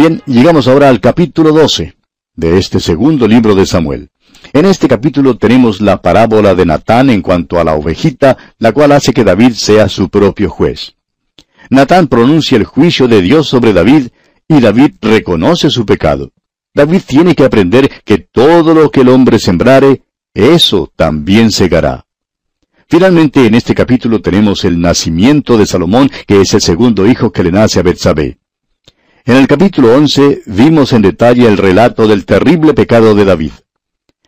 [0.00, 1.94] Bien, llegamos ahora al capítulo 12
[2.34, 4.08] de este segundo libro de Samuel.
[4.54, 8.92] En este capítulo tenemos la parábola de Natán en cuanto a la ovejita, la cual
[8.92, 10.94] hace que David sea su propio juez.
[11.68, 14.08] Natán pronuncia el juicio de Dios sobre David
[14.48, 16.32] y David reconoce su pecado.
[16.72, 20.00] David tiene que aprender que todo lo que el hombre sembrare,
[20.32, 22.06] eso también segará.
[22.88, 27.42] Finalmente, en este capítulo tenemos el nacimiento de Salomón, que es el segundo hijo que
[27.42, 28.39] le nace a Betsabé.
[29.30, 33.52] En el capítulo 11 vimos en detalle el relato del terrible pecado de David.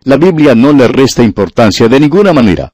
[0.05, 2.73] La Biblia no le resta importancia de ninguna manera.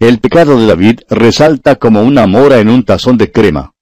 [0.00, 3.74] El pecado de David resalta como una mora en un tazón de crema,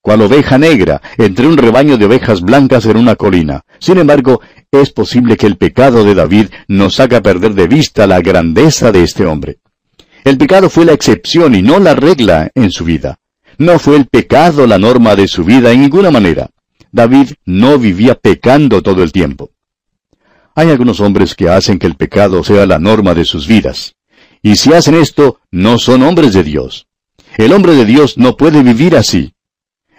[0.00, 3.62] cual oveja negra entre un rebaño de ovejas blancas en una colina.
[3.78, 4.40] Sin embargo,
[4.72, 9.04] es posible que el pecado de David nos haga perder de vista la grandeza de
[9.04, 9.60] este hombre.
[10.24, 13.20] El pecado fue la excepción y no la regla en su vida.
[13.56, 16.50] No fue el pecado la norma de su vida en ninguna manera.
[16.92, 19.50] David no vivía pecando todo el tiempo.
[20.54, 23.94] Hay algunos hombres que hacen que el pecado sea la norma de sus vidas.
[24.42, 26.86] Y si hacen esto, no son hombres de Dios.
[27.36, 29.34] El hombre de Dios no puede vivir así.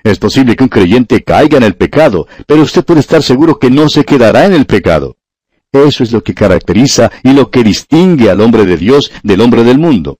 [0.03, 3.69] Es posible que un creyente caiga en el pecado, pero usted puede estar seguro que
[3.69, 5.15] no se quedará en el pecado.
[5.71, 9.63] Eso es lo que caracteriza y lo que distingue al hombre de Dios del hombre
[9.63, 10.19] del mundo.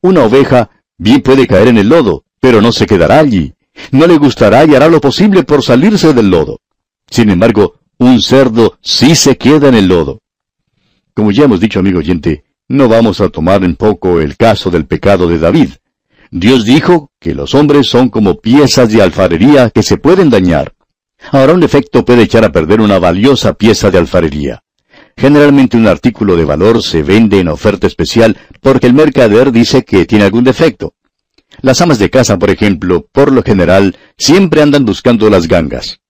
[0.00, 3.54] Una oveja bien puede caer en el lodo, pero no se quedará allí.
[3.90, 6.60] No le gustará y hará lo posible por salirse del lodo.
[7.10, 10.20] Sin embargo, un cerdo sí se queda en el lodo.
[11.14, 14.86] Como ya hemos dicho, amigo oyente, no vamos a tomar en poco el caso del
[14.86, 15.70] pecado de David.
[16.30, 20.74] Dios dijo que los hombres son como piezas de alfarería que se pueden dañar.
[21.30, 24.62] Ahora un defecto puede echar a perder una valiosa pieza de alfarería.
[25.16, 30.06] Generalmente un artículo de valor se vende en oferta especial porque el mercader dice que
[30.06, 30.94] tiene algún defecto.
[31.60, 36.00] Las amas de casa, por ejemplo, por lo general, siempre andan buscando las gangas.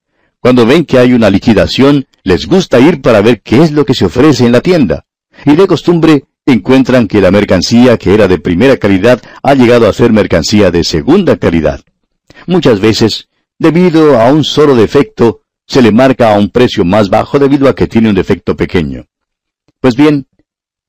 [0.41, 3.95] Cuando ven que hay una liquidación, les gusta ir para ver qué es lo que
[3.95, 5.07] se ofrece en la tienda.
[5.45, 9.93] Y de costumbre, encuentran que la mercancía que era de primera calidad ha llegado a
[9.93, 11.81] ser mercancía de segunda calidad.
[12.47, 17.39] Muchas veces, debido a un solo defecto, se le marca a un precio más bajo
[17.39, 19.07] debido a que tiene un defecto pequeño.
[19.81, 20.27] Pues bien,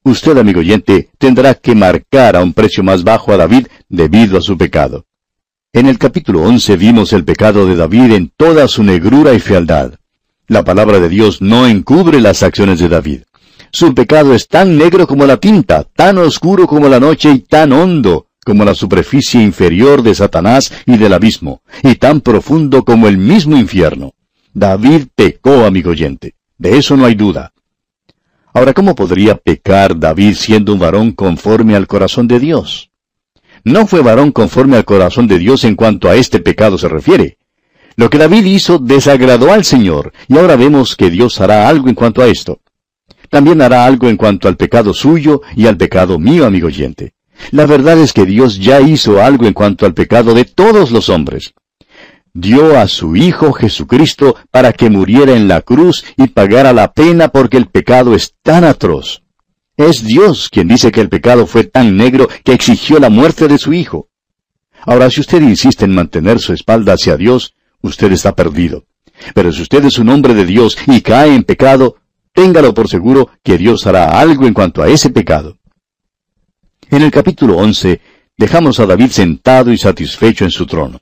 [0.06, 4.42] usted, amigo oyente, tendrá que marcar a un precio más bajo a David debido a
[4.42, 5.06] su pecado.
[5.74, 9.96] En el capítulo 11 vimos el pecado de David en toda su negrura y fealdad.
[10.48, 13.22] La palabra de Dios no encubre las acciones de David.
[13.72, 17.74] Su pecado es tan negro como la tinta, tan oscuro como la noche y tan
[17.74, 23.18] hondo como la superficie inferior de Satanás y del abismo, y tan profundo como el
[23.18, 24.14] mismo infierno.
[24.54, 26.36] David pecó, amigo oyente.
[26.58, 27.55] De eso no hay duda.
[28.56, 32.90] Ahora, ¿cómo podría pecar David siendo un varón conforme al corazón de Dios?
[33.66, 37.38] No fue varón conforme al corazón de Dios en cuanto a este pecado se refiere.
[37.98, 41.96] Lo que David hizo desagradó al Señor, y ahora vemos que Dios hará algo en
[41.96, 42.62] cuanto a esto.
[43.30, 47.14] También hará algo en cuanto al pecado suyo y al pecado mío, amigo oyente.
[47.52, 51.10] La verdad es que Dios ya hizo algo en cuanto al pecado de todos los
[51.10, 51.54] hombres
[52.36, 57.30] dio a su Hijo Jesucristo para que muriera en la cruz y pagara la pena
[57.30, 59.24] porque el pecado es tan atroz.
[59.78, 63.58] Es Dios quien dice que el pecado fue tan negro que exigió la muerte de
[63.58, 64.10] su Hijo.
[64.82, 68.84] Ahora, si usted insiste en mantener su espalda hacia Dios, usted está perdido.
[69.34, 71.96] Pero si usted es un hombre de Dios y cae en pecado,
[72.34, 75.58] téngalo por seguro que Dios hará algo en cuanto a ese pecado.
[76.92, 78.02] En el capítulo 11,
[78.38, 81.00] dejamos a David sentado y satisfecho en su trono.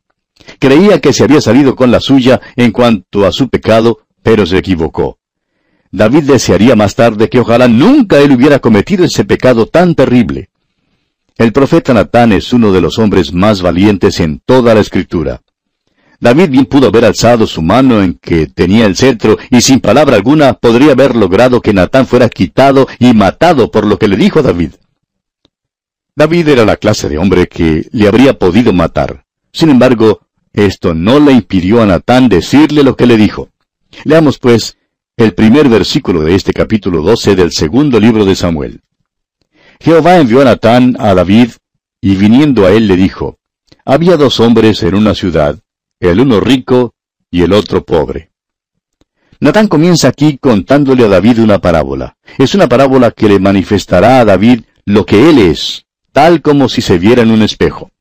[0.60, 4.58] Creía que se había salido con la suya en cuanto a su pecado, pero se
[4.58, 5.18] equivocó.
[5.92, 10.50] David desearía más tarde que ojalá nunca él hubiera cometido ese pecado tan terrible.
[11.38, 15.42] El profeta Natán es uno de los hombres más valientes en toda la escritura.
[16.20, 20.16] David bien pudo haber alzado su mano en que tenía el cetro y sin palabra
[20.16, 24.42] alguna podría haber logrado que Natán fuera quitado y matado por lo que le dijo
[24.42, 24.72] David.
[26.16, 29.26] David era la clase de hombre que le habría podido matar.
[29.52, 30.22] Sin embargo,
[30.54, 33.50] esto no le impidió a Natán decirle lo que le dijo.
[34.04, 34.78] Leamos, pues,
[35.18, 38.82] el primer versículo de este capítulo 12 del segundo libro de Samuel.
[39.80, 41.52] Jehová envió a Natán a David,
[42.02, 43.38] y viniendo a él le dijo,
[43.84, 45.60] Había dos hombres en una ciudad,
[46.00, 46.94] el uno rico
[47.32, 48.32] y el otro pobre.
[49.40, 52.16] Natán comienza aquí contándole a David una parábola.
[52.38, 56.82] Es una parábola que le manifestará a David lo que él es, tal como si
[56.82, 57.92] se viera en un espejo.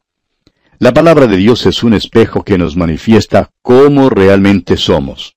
[0.82, 5.36] La palabra de Dios es un espejo que nos manifiesta cómo realmente somos.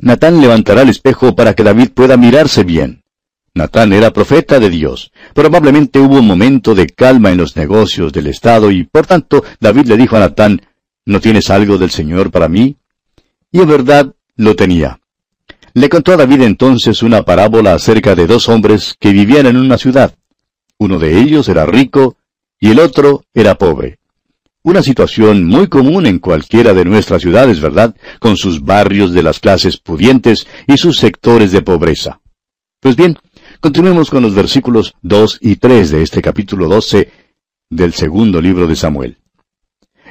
[0.00, 3.04] Natán levantará el espejo para que David pueda mirarse bien.
[3.54, 5.12] Natán era profeta de Dios.
[5.34, 9.86] Probablemente hubo un momento de calma en los negocios del Estado y por tanto David
[9.86, 10.60] le dijo a Natán,
[11.04, 12.76] ¿no tienes algo del Señor para mí?
[13.52, 14.98] Y en verdad, lo tenía.
[15.74, 19.78] Le contó a David entonces una parábola acerca de dos hombres que vivían en una
[19.78, 20.16] ciudad.
[20.76, 22.16] Uno de ellos era rico
[22.58, 24.00] y el otro era pobre.
[24.66, 27.94] Una situación muy común en cualquiera de nuestras ciudades, ¿verdad?
[28.18, 32.20] Con sus barrios de las clases pudientes y sus sectores de pobreza.
[32.80, 33.16] Pues bien,
[33.60, 37.12] continuemos con los versículos 2 y 3 de este capítulo 12
[37.70, 39.18] del segundo libro de Samuel.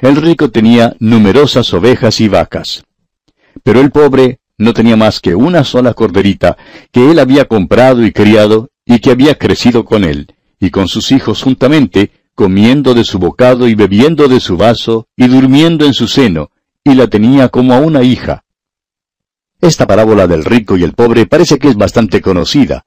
[0.00, 2.82] El rico tenía numerosas ovejas y vacas,
[3.62, 6.56] pero el pobre no tenía más que una sola corderita
[6.90, 11.12] que él había comprado y criado y que había crecido con él, y con sus
[11.12, 16.06] hijos juntamente, comiendo de su bocado y bebiendo de su vaso, y durmiendo en su
[16.06, 16.50] seno,
[16.84, 18.44] y la tenía como a una hija.
[19.60, 22.84] Esta parábola del rico y el pobre parece que es bastante conocida.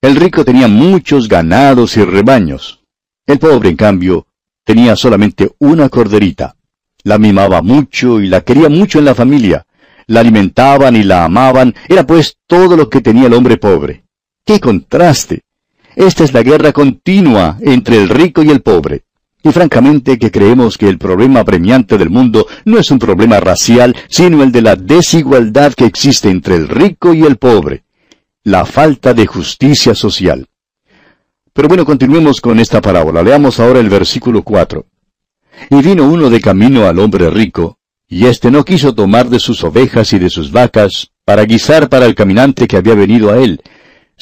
[0.00, 2.80] El rico tenía muchos ganados y rebaños.
[3.26, 4.26] El pobre, en cambio,
[4.64, 6.56] tenía solamente una corderita.
[7.04, 9.66] La mimaba mucho y la quería mucho en la familia.
[10.06, 11.74] La alimentaban y la amaban.
[11.88, 14.04] Era pues todo lo que tenía el hombre pobre.
[14.46, 15.42] ¡Qué contraste!
[15.96, 19.04] Esta es la guerra continua entre el rico y el pobre.
[19.44, 23.96] Y francamente que creemos que el problema apremiante del mundo no es un problema racial,
[24.08, 27.82] sino el de la desigualdad que existe entre el rico y el pobre.
[28.44, 30.46] La falta de justicia social.
[31.52, 33.22] Pero bueno, continuemos con esta parábola.
[33.22, 34.86] Leamos ahora el versículo 4.
[35.70, 37.78] Y vino uno de camino al hombre rico,
[38.08, 42.06] y éste no quiso tomar de sus ovejas y de sus vacas para guisar para
[42.06, 43.60] el caminante que había venido a él,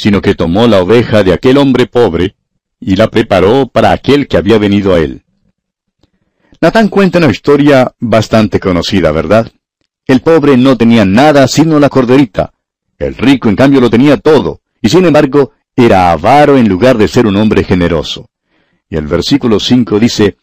[0.01, 2.35] sino que tomó la oveja de aquel hombre pobre
[2.81, 5.25] y la preparó para aquel que había venido a él.
[6.59, 9.53] Natán cuenta una historia bastante conocida, ¿verdad?
[10.07, 12.55] El pobre no tenía nada sino la corderita.
[12.97, 17.07] El rico, en cambio, lo tenía todo, y sin embargo, era avaro en lugar de
[17.07, 18.31] ser un hombre generoso.
[18.89, 20.39] Y el versículo 5 dice,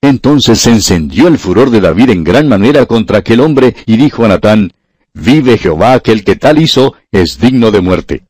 [0.00, 4.24] Entonces se encendió el furor de David en gran manera contra aquel hombre y dijo
[4.24, 4.72] a Natán,
[5.12, 8.22] Vive Jehová que el que tal hizo es digno de muerte.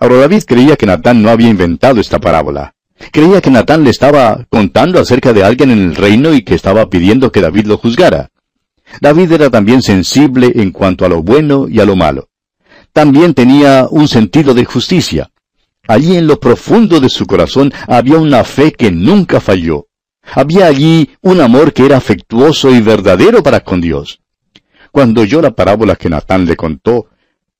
[0.00, 2.74] Ahora David creía que Natán no había inventado esta parábola.
[3.12, 6.88] Creía que Natán le estaba contando acerca de alguien en el reino y que estaba
[6.88, 8.30] pidiendo que David lo juzgara.
[9.00, 12.28] David era también sensible en cuanto a lo bueno y a lo malo.
[12.92, 15.30] También tenía un sentido de justicia.
[15.86, 19.86] Allí en lo profundo de su corazón había una fe que nunca falló.
[20.34, 24.20] Había allí un amor que era afectuoso y verdadero para con Dios.
[24.92, 27.08] Cuando oyó la parábola que Natán le contó,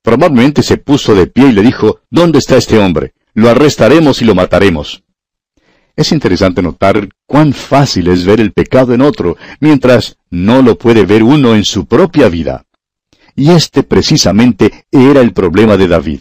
[0.01, 3.13] probablemente se puso de pie y le dijo, ¿Dónde está este hombre?
[3.33, 5.03] Lo arrestaremos y lo mataremos.
[5.95, 11.05] Es interesante notar cuán fácil es ver el pecado en otro, mientras no lo puede
[11.05, 12.65] ver uno en su propia vida.
[13.35, 16.19] Y este precisamente era el problema de David.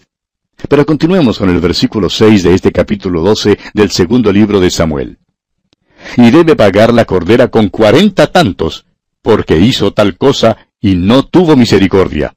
[0.69, 5.19] Pero continuemos con el versículo 6 de este capítulo 12 del segundo libro de Samuel.
[6.17, 8.87] Y debe pagar la cordera con cuarenta tantos,
[9.23, 12.35] porque hizo tal cosa y no tuvo misericordia.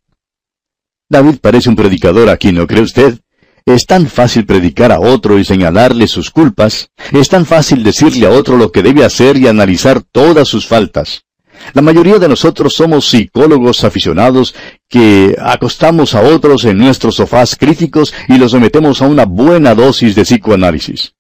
[1.12, 3.20] David parece un predicador aquí, ¿no cree usted?
[3.66, 8.30] Es tan fácil predicar a otro y señalarle sus culpas, es tan fácil decirle a
[8.30, 11.26] otro lo que debe hacer y analizar todas sus faltas.
[11.74, 14.56] La mayoría de nosotros somos psicólogos aficionados
[14.88, 20.16] que acostamos a otros en nuestros sofás críticos y los sometemos a una buena dosis
[20.16, 21.14] de psicoanálisis.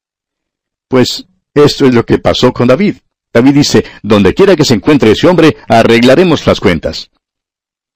[0.88, 2.96] Pues esto es lo que pasó con David.
[3.34, 7.11] David dice, donde quiera que se encuentre ese hombre, arreglaremos las cuentas.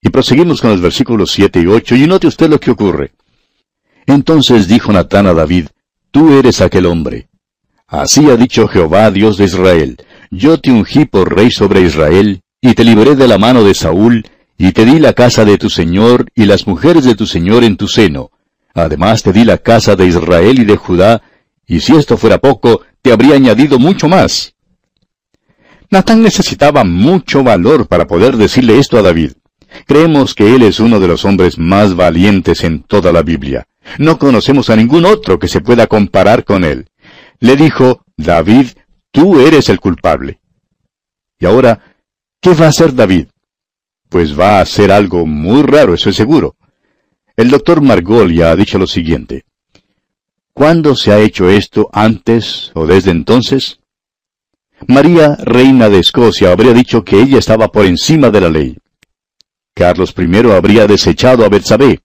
[0.05, 3.13] Y proseguimos con los versículos 7 y 8, y note usted lo que ocurre.
[4.05, 5.69] Entonces dijo Natán a David,
[6.11, 7.27] Tú eres aquel hombre.
[7.87, 9.97] Así ha dicho Jehová, Dios de Israel,
[10.29, 14.23] yo te ungí por rey sobre Israel, y te libré de la mano de Saúl,
[14.59, 17.75] y te di la casa de tu señor y las mujeres de tu señor en
[17.75, 18.29] tu seno.
[18.75, 21.23] Además te di la casa de Israel y de Judá,
[21.65, 24.53] y si esto fuera poco, te habría añadido mucho más.
[25.89, 29.31] Natán necesitaba mucho valor para poder decirle esto a David.
[29.85, 33.67] Creemos que él es uno de los hombres más valientes en toda la Biblia.
[33.97, 36.87] No conocemos a ningún otro que se pueda comparar con él.
[37.39, 38.67] Le dijo, David,
[39.15, 40.41] Tú eres el culpable.
[41.39, 41.79] Y ahora,
[42.41, 43.27] ¿qué va a hacer David?
[44.09, 46.57] Pues va a hacer algo muy raro, eso es seguro.
[47.37, 49.45] El doctor Margolia ha dicho lo siguiente.
[50.51, 53.79] ¿Cuándo se ha hecho esto antes o desde entonces?
[54.85, 58.77] María, reina de Escocia, habría dicho que ella estaba por encima de la ley.
[59.75, 61.99] Carlos I habría desechado a Betsabé.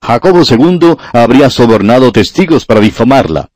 [0.00, 3.50] Jacobo II habría sobornado testigos para difamarla.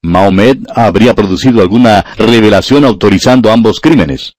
[0.00, 4.36] Mahomet habría producido alguna revelación autorizando ambos crímenes.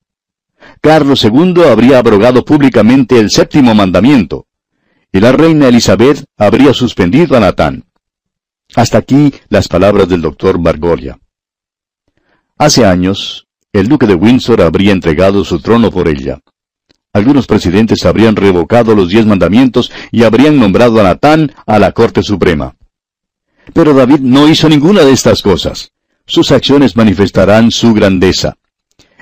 [0.80, 4.48] Carlos II habría abrogado públicamente el séptimo mandamiento,
[5.12, 7.84] y la reina Elizabeth habría suspendido a Natán.
[8.74, 11.20] Hasta aquí las palabras del doctor Margolia.
[12.58, 16.40] Hace años, el duque de Windsor habría entregado su trono por ella.
[17.18, 22.24] Algunos presidentes habrían revocado los diez mandamientos y habrían nombrado a Natán a la Corte
[22.24, 22.76] Suprema.
[23.74, 25.92] Pero David no hizo ninguna de estas cosas.
[26.26, 28.56] Sus acciones manifestarán su grandeza.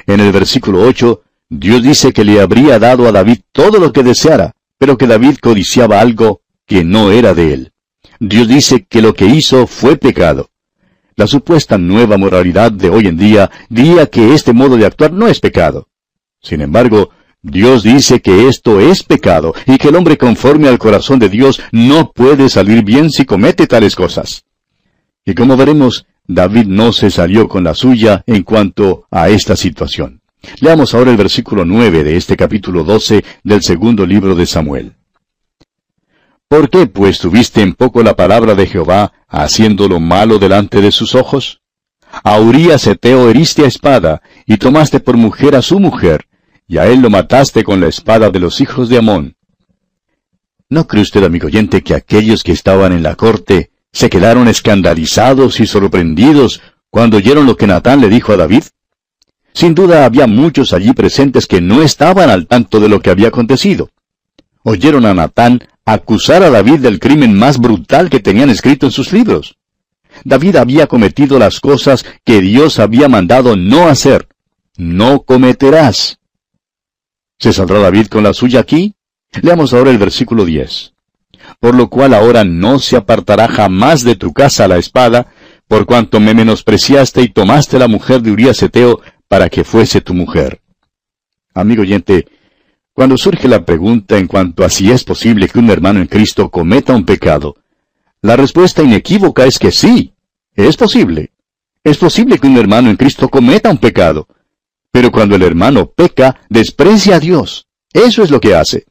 [0.08, 4.04] En el versículo 8, Dios dice que le habría dado a David todo lo que
[4.04, 7.72] deseara, pero que David codiciaba algo que no era de él.
[8.20, 10.50] Dios dice que lo que hizo fue pecado.
[11.16, 15.28] La supuesta nueva moralidad de hoy en día diría que este modo de actuar no
[15.28, 15.88] es pecado.
[16.42, 17.10] Sin embargo,
[17.48, 21.62] Dios dice que esto es pecado y que el hombre conforme al corazón de Dios
[21.72, 24.46] no puede salir bien si comete tales cosas.
[25.24, 30.22] Y como veremos, David no se salió con la suya en cuanto a esta situación.
[30.60, 34.94] Leamos ahora el versículo 9 de este capítulo 12 del segundo libro de Samuel.
[36.48, 40.92] ¿Por qué pues tuviste en poco la palabra de Jehová, haciendo lo malo delante de
[40.92, 41.62] sus ojos?
[42.24, 46.26] A Urías Eteo heriste a espada, y tomaste por mujer a su mujer,
[46.68, 49.36] y a él lo mataste con la espada de los hijos de Amón.
[50.70, 55.60] ¿No cree usted, amigo oyente, que aquellos que estaban en la corte se quedaron escandalizados
[55.60, 58.64] y sorprendidos cuando oyeron lo que Natán le dijo a David?
[59.54, 63.30] Sin duda había muchos allí presentes que no estaban al tanto de lo que había
[63.30, 63.90] acontecido.
[64.64, 69.14] Oyeron a Natán acusar a David del crimen más brutal que tenían escrito en sus
[69.14, 69.58] libros.
[70.24, 74.28] David había cometido las cosas que Dios había mandado no hacer.
[74.78, 76.20] No cometerás.
[77.38, 78.96] ¿Se saldrá David con la suya aquí?
[79.42, 80.94] Leamos ahora el versículo 10.
[81.60, 85.28] Por lo cual ahora no se apartará jamás de tu casa la espada,
[85.68, 90.14] por cuanto me menospreciaste y tomaste la mujer de Urías Eteo para que fuese tu
[90.14, 90.62] mujer.
[91.54, 92.28] Amigo oyente,
[92.94, 96.50] cuando surge la pregunta en cuanto a si es posible que un hermano en Cristo
[96.50, 97.56] cometa un pecado,
[98.22, 100.14] la respuesta inequívoca es que sí,
[100.54, 101.32] es posible.
[101.84, 104.28] Es posible que un hermano en Cristo cometa un pecado.
[104.96, 107.68] Pero cuando el hermano peca, desprecia a Dios.
[107.92, 108.86] Eso es lo que hace.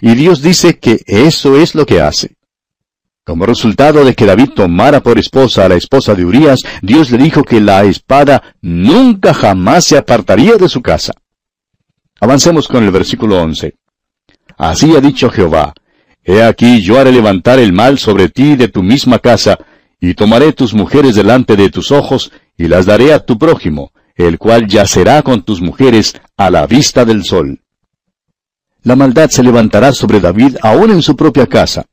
[0.00, 2.34] Y Dios dice que eso es lo que hace.
[3.24, 7.18] Como resultado de que David tomara por esposa a la esposa de Urías, Dios le
[7.18, 11.12] dijo que la espada nunca jamás se apartaría de su casa.
[12.20, 13.76] Avancemos con el versículo 11.
[14.56, 15.72] Así ha dicho Jehová,
[16.24, 19.56] He aquí yo haré levantar el mal sobre ti de tu misma casa,
[20.00, 24.36] y tomaré tus mujeres delante de tus ojos, y las daré a tu prójimo, el
[24.36, 27.60] cual yacerá con tus mujeres a la vista del sol.
[28.82, 31.86] La maldad se levantará sobre David aún en su propia casa.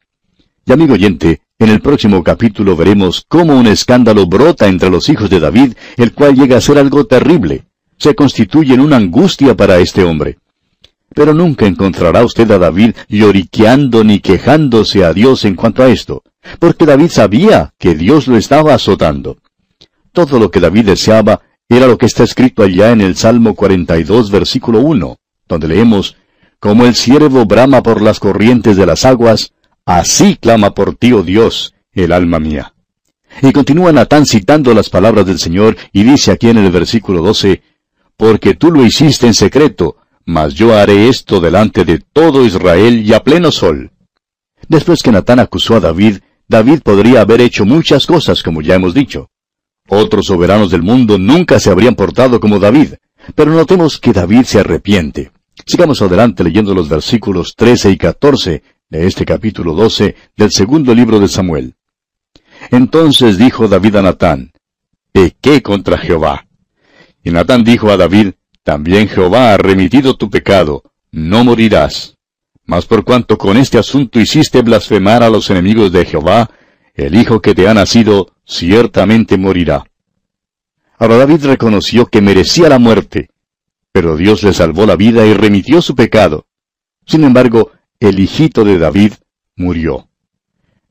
[0.65, 5.29] Y amigo oyente, en el próximo capítulo veremos cómo un escándalo brota entre los hijos
[5.29, 7.63] de David, el cual llega a ser algo terrible
[7.98, 10.38] se constituye en una angustia para este hombre.
[11.13, 16.24] Pero nunca encontrará usted a David lloriqueando ni quejándose a Dios en cuanto a esto,
[16.60, 19.38] porque David sabía que Dios lo estaba azotando.
[20.12, 24.29] Todo lo que David deseaba era lo que está escrito allá en el Salmo 42,
[24.29, 25.17] versículo 1,
[25.48, 26.15] donde leemos,
[26.60, 29.53] Como el siervo brama por las corrientes de las aguas,
[29.86, 32.74] así clama por ti, oh Dios, el alma mía.
[33.41, 37.62] Y continúa Natán citando las palabras del Señor y dice aquí en el versículo 12,
[38.15, 43.13] porque tú lo hiciste en secreto, mas yo haré esto delante de todo Israel y
[43.13, 43.91] a pleno sol.
[44.67, 48.93] Después que Natán acusó a David, David podría haber hecho muchas cosas, como ya hemos
[48.93, 49.29] dicho.
[49.88, 52.96] Otros soberanos del mundo nunca se habrían portado como David,
[53.36, 55.32] pero notemos que David se arrepiente.
[55.65, 61.20] Sigamos adelante leyendo los versículos 13 y 14 de este capítulo 12 del segundo libro
[61.20, 61.75] de Samuel.
[62.72, 64.51] Entonces dijo David a Natán,
[65.12, 66.48] Pequé contra Jehová.
[67.24, 72.18] Y Natán dijo a David, También Jehová ha remitido tu pecado, no morirás.
[72.65, 76.50] Mas por cuanto con este asunto hiciste blasfemar a los enemigos de Jehová,
[76.96, 79.84] el hijo que te ha nacido ciertamente morirá.
[80.98, 83.30] Ahora David reconoció que merecía la muerte,
[83.92, 86.48] pero Dios le salvó la vida y remitió su pecado.
[87.06, 89.14] Sin embargo, el hijito de David
[89.56, 90.10] murió.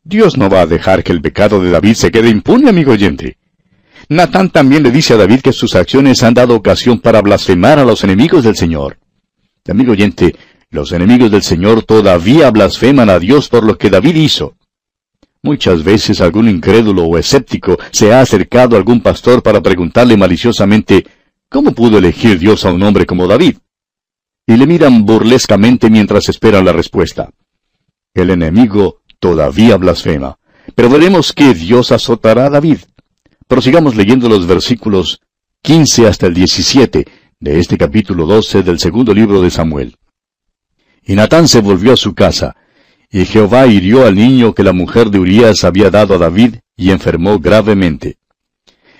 [0.02, 3.38] Dios no va a dejar que el pecado de David se quede impune, amigo oyente.
[4.08, 7.84] Natán también le dice a David que sus acciones han dado ocasión para blasfemar a
[7.84, 8.98] los enemigos del Señor.
[9.66, 10.36] Amigo oyente,
[10.70, 14.56] los enemigos del Señor todavía blasfeman a Dios por lo que David hizo.
[15.44, 21.06] Muchas veces algún incrédulo o escéptico se ha acercado a algún pastor para preguntarle maliciosamente,
[21.50, 23.58] ¿cómo pudo elegir Dios a un hombre como David?
[24.46, 27.28] Y le miran burlescamente mientras esperan la respuesta.
[28.14, 30.38] El enemigo todavía blasfema.
[30.74, 32.78] Pero veremos que Dios azotará a David.
[33.46, 35.20] Prosigamos leyendo los versículos
[35.60, 37.04] 15 hasta el 17
[37.40, 39.98] de este capítulo 12 del segundo libro de Samuel.
[41.02, 42.56] Y Natán se volvió a su casa,
[43.14, 46.90] y Jehová hirió al niño que la mujer de Urías había dado a David, y
[46.90, 48.16] enfermó gravemente.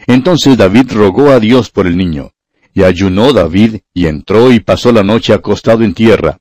[0.07, 2.31] Entonces David rogó a Dios por el niño,
[2.73, 6.39] y ayunó David, y entró y pasó la noche acostado en tierra.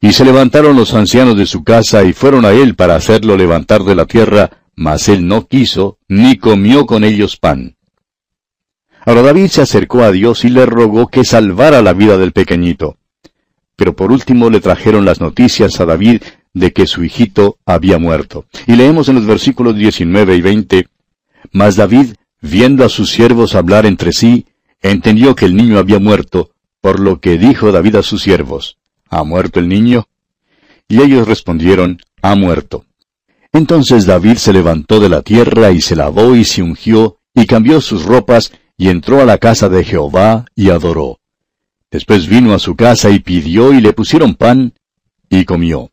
[0.00, 3.84] Y se levantaron los ancianos de su casa y fueron a él para hacerlo levantar
[3.84, 7.76] de la tierra, mas él no quiso, ni comió con ellos pan.
[9.06, 12.96] Ahora David se acercó a Dios y le rogó que salvara la vida del pequeñito.
[13.76, 16.20] Pero por último le trajeron las noticias a David
[16.54, 18.46] de que su hijito había muerto.
[18.66, 20.88] Y leemos en los versículos 19 y 20,
[21.52, 24.46] Mas David, viendo a sus siervos hablar entre sí,
[24.80, 28.78] entendió que el niño había muerto, por lo que dijo David a sus siervos,
[29.10, 30.08] ¿Ha muerto el niño?
[30.88, 32.84] Y ellos respondieron, Ha muerto.
[33.52, 37.80] Entonces David se levantó de la tierra y se lavó y se ungió, y cambió
[37.80, 41.20] sus ropas, y entró a la casa de Jehová, y adoró.
[41.90, 44.74] Después vino a su casa y pidió, y le pusieron pan,
[45.30, 45.90] y comió.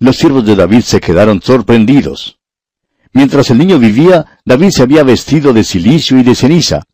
[0.00, 2.38] Los siervos de David se quedaron sorprendidos.
[3.12, 6.84] Mientras el niño vivía, David se había vestido de silicio y de ceniza.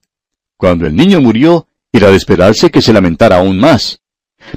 [0.56, 4.00] Cuando el niño murió, era de esperarse que se lamentara aún más.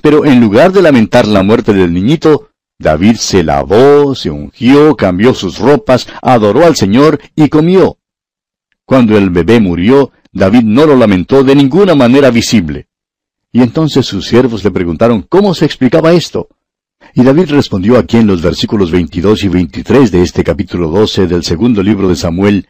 [0.02, 5.36] Pero en lugar de lamentar la muerte del niñito, David se lavó, se ungió, cambió
[5.36, 8.00] sus ropas, adoró al Señor y comió.
[8.84, 12.88] Cuando el bebé murió, David no lo lamentó de ninguna manera visible.
[13.52, 16.50] Y entonces sus siervos le preguntaron cómo se explicaba esto.
[17.14, 21.44] Y David respondió aquí en los versículos 22 y 23 de este capítulo 12 del
[21.44, 22.68] segundo libro de Samuel,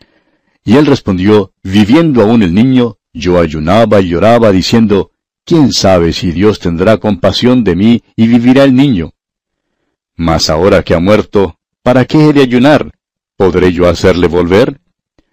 [0.63, 5.11] y él respondió, viviendo aún el niño, yo ayunaba y lloraba diciendo,
[5.43, 9.13] ¿quién sabe si Dios tendrá compasión de mí y vivirá el niño?
[10.15, 12.91] Mas ahora que ha muerto, ¿para qué he de ayunar?
[13.35, 14.79] ¿Podré yo hacerle volver?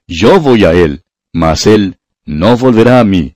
[0.07, 3.36] Yo voy a él, mas él no volverá a mí.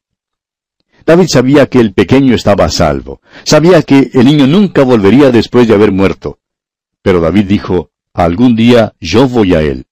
[1.06, 3.20] David sabía que el pequeño estaba a salvo.
[3.44, 6.38] Sabía que el niño nunca volvería después de haber muerto.
[7.02, 9.86] Pero David dijo, algún día yo voy a él.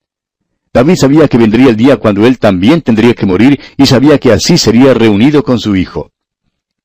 [0.72, 4.32] David sabía que vendría el día cuando él también tendría que morir y sabía que
[4.32, 6.12] así sería reunido con su hijo.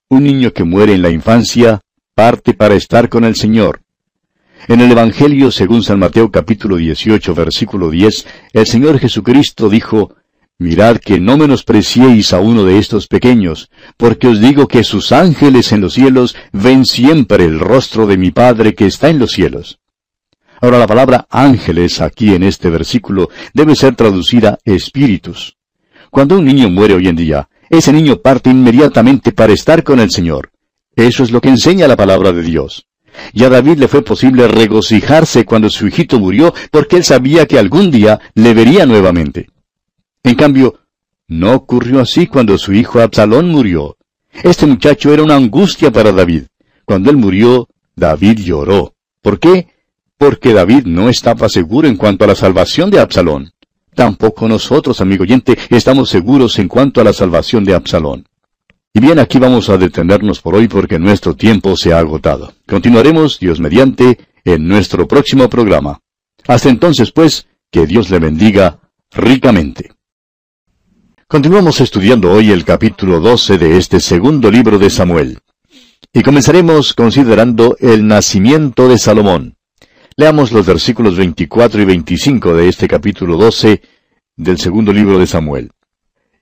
[0.09, 1.81] Un niño que muere en la infancia
[2.15, 3.81] parte para estar con el Señor.
[4.67, 10.15] En el Evangelio según San Mateo capítulo 18 versículo 10, el Señor Jesucristo dijo,
[10.59, 15.71] Mirad que no menospreciéis a uno de estos pequeños, porque os digo que sus ángeles
[15.71, 19.79] en los cielos ven siempre el rostro de mi Padre que está en los cielos.
[20.61, 25.57] Ahora la palabra ángeles aquí en este versículo debe ser traducida espíritus.
[26.09, 30.11] Cuando un niño muere hoy en día, ese niño parte inmediatamente para estar con el
[30.11, 30.51] Señor.
[30.95, 32.87] Eso es lo que enseña la palabra de Dios.
[33.33, 37.59] Y a David le fue posible regocijarse cuando su hijito murió porque él sabía que
[37.59, 39.49] algún día le vería nuevamente.
[40.23, 40.79] En cambio,
[41.27, 43.97] no ocurrió así cuando su hijo Absalón murió.
[44.43, 46.43] Este muchacho era una angustia para David.
[46.85, 48.93] Cuando él murió, David lloró.
[49.21, 49.67] ¿Por qué?
[50.17, 53.51] Porque David no estaba seguro en cuanto a la salvación de Absalón.
[53.93, 58.27] Tampoco nosotros, amigo oyente, estamos seguros en cuanto a la salvación de Absalón.
[58.93, 62.53] Y bien, aquí vamos a detenernos por hoy porque nuestro tiempo se ha agotado.
[62.67, 65.99] Continuaremos, Dios mediante, en nuestro próximo programa.
[66.47, 68.79] Hasta entonces, pues, que Dios le bendiga
[69.11, 69.91] ricamente.
[71.33, 75.39] Continuamos estudiando hoy el capítulo 12 de este segundo libro de Samuel.
[76.13, 79.55] Y comenzaremos considerando el nacimiento de Salomón.
[80.15, 83.81] Leamos los versículos 24 y 25 de este capítulo 12
[84.35, 85.71] del segundo libro de Samuel.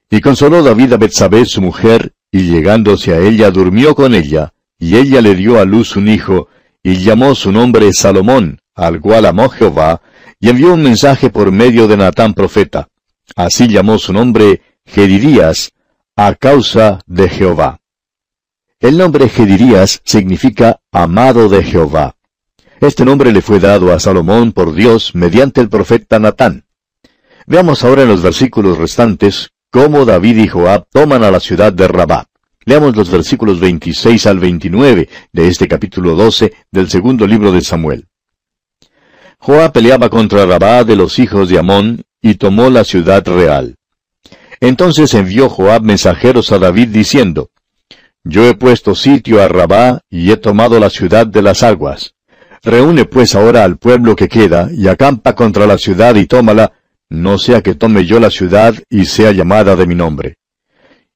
[0.09, 4.97] Y consoló David a Betsabé su mujer, y llegándose a ella durmió con ella, y
[4.97, 6.49] ella le dio a luz un hijo,
[6.83, 10.01] y llamó su nombre Salomón, al cual amó Jehová,
[10.37, 12.89] y envió un mensaje por medio de Natán profeta.
[13.37, 14.61] Así llamó su nombre
[14.93, 15.71] Gedirías,
[16.17, 17.79] a causa de Jehová.
[18.77, 22.17] El nombre Gedirías significa amado de Jehová.
[22.81, 26.65] Este nombre le fue dado a Salomón por Dios mediante el profeta Natán.
[27.47, 31.87] Veamos ahora en los versículos restantes cómo David y Joab toman a la ciudad de
[31.87, 32.27] Rabá.
[32.65, 38.07] Leamos los versículos 26 al 29 de este capítulo 12 del segundo libro de Samuel.
[39.37, 43.77] Joab peleaba contra Rabá de los hijos de Amón y tomó la ciudad real.
[44.61, 47.49] Entonces envió Joab mensajeros a David diciendo,
[48.23, 52.13] Yo he puesto sitio a Rabá y he tomado la ciudad de las aguas.
[52.61, 56.73] Reúne pues ahora al pueblo que queda y acampa contra la ciudad y tómala,
[57.09, 60.37] no sea que tome yo la ciudad y sea llamada de mi nombre.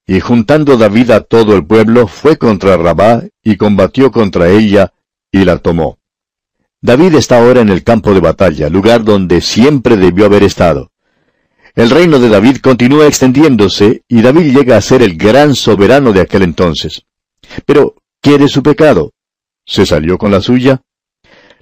[0.08, 4.92] Y juntando David a todo el pueblo, fue contra Rabá y combatió contra ella
[5.32, 6.00] y la tomó.
[6.82, 10.92] David está ahora en el campo de batalla, lugar donde siempre debió haber estado.
[11.76, 16.22] El reino de David continúa extendiéndose y David llega a ser el gran soberano de
[16.22, 17.04] aquel entonces.
[17.66, 19.12] Pero, ¿qué de su pecado?
[19.66, 20.82] ¿Se salió con la suya?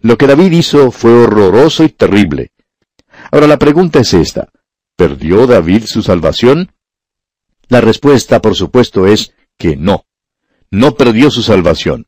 [0.01, 2.51] Lo que David hizo fue horroroso y terrible.
[3.31, 4.49] Ahora la pregunta es esta.
[4.95, 6.71] ¿Perdió David su salvación?
[7.67, 10.05] La respuesta, por supuesto, es que no.
[10.69, 12.05] No perdió su salvación.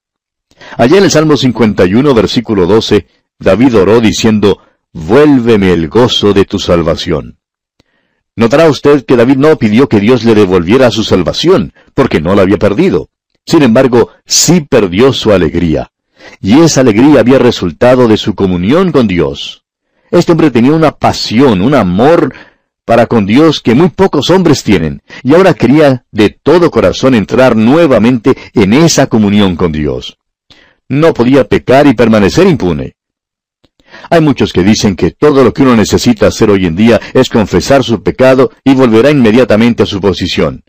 [0.78, 3.08] Allá en el Salmo 51, versículo 12,
[3.40, 4.60] David oró diciendo,
[4.94, 7.40] Vuélveme el gozo de tu salvación.
[8.36, 12.42] Notará usted que David no pidió que Dios le devolviera su salvación, porque no la
[12.42, 13.10] había perdido.
[13.46, 15.92] Sin embargo, sí perdió su alegría.
[16.42, 19.64] Y esa alegría había resultado de su comunión con Dios.
[20.12, 22.34] Este hombre tenía una pasión, un amor
[22.84, 27.56] para con Dios que muy pocos hombres tienen, y ahora quería de todo corazón entrar
[27.56, 30.18] nuevamente en esa comunión con Dios.
[30.88, 32.95] No podía pecar y permanecer impune.
[34.10, 37.30] Hay muchos que dicen que todo lo que uno necesita hacer hoy en día es
[37.30, 40.64] confesar su pecado y volverá inmediatamente a su posición.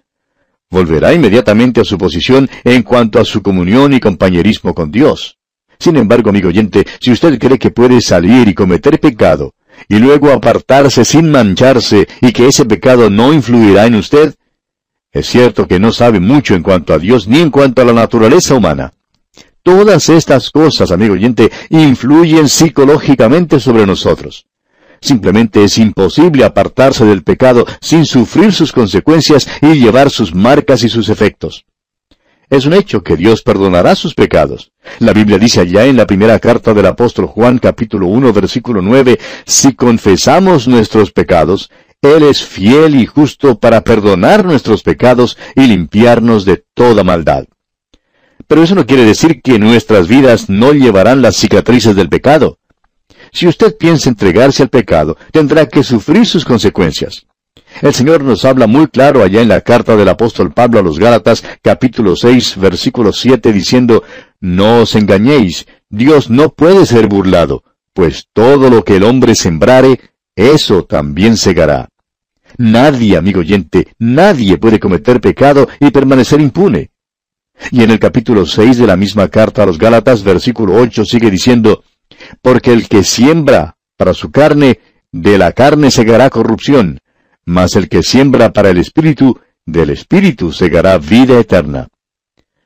[0.71, 5.39] Volverá inmediatamente a su posición en cuanto a su comunión y compañerismo con Dios.
[5.79, 9.55] Sin embargo, amigo oyente, si usted cree que puede salir y cometer pecado,
[9.89, 14.35] y luego apartarse sin mancharse y que ese pecado no influirá en usted,
[15.13, 17.93] es cierto que no sabe mucho en cuanto a Dios ni en cuanto a la
[17.93, 18.93] naturaleza humana.
[19.67, 24.47] Todas estas cosas, amigo oyente, influyen psicológicamente sobre nosotros.
[25.01, 30.89] Simplemente es imposible apartarse del pecado sin sufrir sus consecuencias y llevar sus marcas y
[30.89, 31.65] sus efectos.
[32.49, 34.71] Es un hecho que Dios perdonará sus pecados.
[35.01, 39.19] La Biblia dice allá en la primera carta del apóstol Juan capítulo 1 versículo 9,
[39.47, 46.45] si confesamos nuestros pecados, Él es fiel y justo para perdonar nuestros pecados y limpiarnos
[46.45, 47.47] de toda maldad.
[48.47, 52.59] Pero eso no quiere decir que nuestras vidas no llevarán las cicatrices del pecado.
[53.33, 57.27] Si usted piensa entregarse al pecado, tendrá que sufrir sus consecuencias.
[57.83, 60.99] El Señor nos habla muy claro allá en la carta del apóstol Pablo a los
[60.99, 64.03] Gálatas, capítulo 6, versículo 7, diciendo,
[64.41, 70.01] No os engañéis, Dios no puede ser burlado, pues todo lo que el hombre sembrare,
[70.35, 71.89] eso también segará.
[72.57, 76.91] Nadie, amigo oyente, nadie puede cometer pecado y permanecer impune.
[77.71, 81.31] Y en el capítulo 6 de la misma carta a los Gálatas, versículo 8, sigue
[81.31, 81.83] diciendo,
[82.43, 84.81] Porque el que siembra para su carne,
[85.13, 87.01] de la carne segará corrupción,
[87.45, 91.89] mas el que siembra para el Espíritu, del Espíritu segará vida eterna.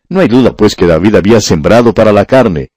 [0.08, 2.70] No hay duda, pues, que David había sembrado para la carne.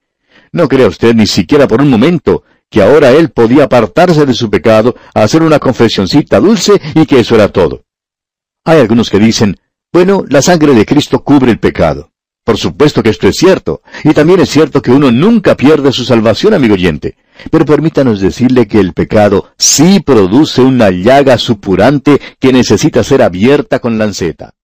[0.52, 4.50] No crea usted ni siquiera por un momento que ahora él podía apartarse de su
[4.50, 7.84] pecado, hacer una confesioncita dulce y que eso era todo.
[8.64, 9.58] Hay algunos que dicen,
[9.94, 12.10] bueno, la sangre de Cristo cubre el pecado.
[12.44, 16.04] Por supuesto que esto es cierto, y también es cierto que uno nunca pierde su
[16.04, 17.16] salvación, amigo oyente.
[17.50, 23.80] Pero permítanos decirle que el pecado sí produce una llaga supurante que necesita ser abierta
[23.80, 24.56] con lanceta.